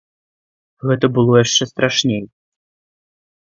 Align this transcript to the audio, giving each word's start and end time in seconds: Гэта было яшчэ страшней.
Гэта 0.87 1.05
было 1.19 1.33
яшчэ 1.45 1.63
страшней. 1.75 2.23